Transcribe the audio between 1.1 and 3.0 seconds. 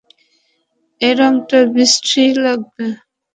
রঙটা বিশ্রী লাগে।